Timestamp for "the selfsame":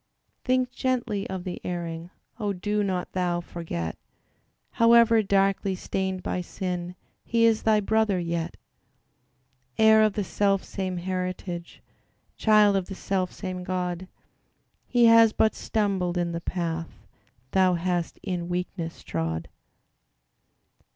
10.13-10.99, 12.87-13.61